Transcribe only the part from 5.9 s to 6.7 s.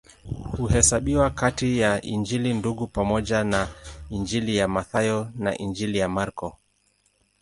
ya Marko.